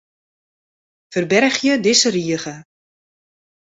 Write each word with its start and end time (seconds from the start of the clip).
Ferbergje 1.17 1.73
dizze 1.83 2.09
rige. 2.17 2.55